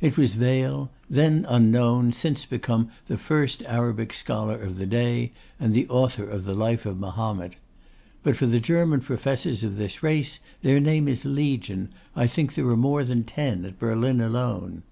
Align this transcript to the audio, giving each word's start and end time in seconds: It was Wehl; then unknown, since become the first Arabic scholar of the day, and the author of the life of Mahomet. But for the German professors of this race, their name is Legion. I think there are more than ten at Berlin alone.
It 0.00 0.16
was 0.16 0.36
Wehl; 0.36 0.90
then 1.10 1.44
unknown, 1.48 2.12
since 2.12 2.46
become 2.46 2.92
the 3.08 3.18
first 3.18 3.64
Arabic 3.66 4.14
scholar 4.14 4.54
of 4.62 4.78
the 4.78 4.86
day, 4.86 5.32
and 5.58 5.74
the 5.74 5.88
author 5.88 6.22
of 6.22 6.44
the 6.44 6.54
life 6.54 6.86
of 6.86 7.00
Mahomet. 7.00 7.56
But 8.22 8.36
for 8.36 8.46
the 8.46 8.60
German 8.60 9.00
professors 9.00 9.64
of 9.64 9.78
this 9.78 10.00
race, 10.00 10.38
their 10.60 10.78
name 10.78 11.08
is 11.08 11.24
Legion. 11.24 11.90
I 12.14 12.28
think 12.28 12.54
there 12.54 12.68
are 12.68 12.76
more 12.76 13.02
than 13.02 13.24
ten 13.24 13.64
at 13.64 13.80
Berlin 13.80 14.20
alone. 14.20 14.84